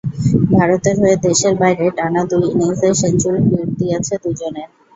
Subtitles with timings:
[0.53, 4.69] ভারতের হয়ে দেশের বাইরে টানা দুই ইনিংসে সেঞ্চুরির কীর্তি আছে দুজনের।